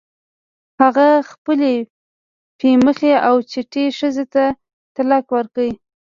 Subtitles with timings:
[0.81, 1.73] هغه خپلې
[2.57, 4.43] پی مخې او چټې ښځې ته
[4.95, 5.69] طلاق ورکړ.